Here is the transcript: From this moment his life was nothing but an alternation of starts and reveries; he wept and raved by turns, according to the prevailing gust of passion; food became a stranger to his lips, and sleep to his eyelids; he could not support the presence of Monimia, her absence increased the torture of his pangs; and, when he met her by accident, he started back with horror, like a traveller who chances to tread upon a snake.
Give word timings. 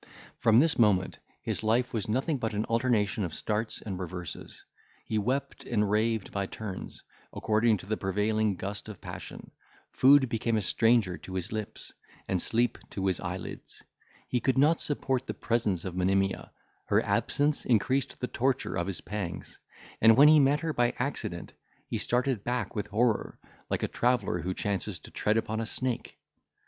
From 0.39 0.59
this 0.59 0.79
moment 0.79 1.19
his 1.43 1.61
life 1.63 1.93
was 1.93 2.09
nothing 2.09 2.39
but 2.39 2.55
an 2.55 2.65
alternation 2.65 3.23
of 3.23 3.35
starts 3.35 3.83
and 3.83 3.99
reveries; 3.99 4.65
he 5.05 5.19
wept 5.19 5.63
and 5.63 5.87
raved 5.91 6.31
by 6.31 6.47
turns, 6.47 7.03
according 7.33 7.77
to 7.77 7.85
the 7.85 7.97
prevailing 7.97 8.55
gust 8.55 8.89
of 8.89 8.99
passion; 8.99 9.51
food 9.91 10.27
became 10.27 10.57
a 10.57 10.61
stranger 10.63 11.19
to 11.19 11.35
his 11.35 11.51
lips, 11.51 11.93
and 12.27 12.41
sleep 12.41 12.79
to 12.89 13.05
his 13.05 13.19
eyelids; 13.19 13.83
he 14.27 14.39
could 14.39 14.57
not 14.57 14.81
support 14.81 15.27
the 15.27 15.35
presence 15.35 15.85
of 15.85 15.95
Monimia, 15.95 16.51
her 16.85 17.03
absence 17.03 17.63
increased 17.63 18.19
the 18.19 18.25
torture 18.27 18.75
of 18.75 18.87
his 18.87 19.01
pangs; 19.01 19.59
and, 20.01 20.17
when 20.17 20.29
he 20.29 20.39
met 20.39 20.61
her 20.61 20.73
by 20.73 20.95
accident, 20.97 21.53
he 21.85 21.99
started 21.99 22.43
back 22.43 22.75
with 22.75 22.87
horror, 22.87 23.37
like 23.69 23.83
a 23.83 23.87
traveller 23.87 24.39
who 24.39 24.55
chances 24.55 24.97
to 24.97 25.11
tread 25.11 25.37
upon 25.37 25.59
a 25.59 25.65
snake. 25.67 26.17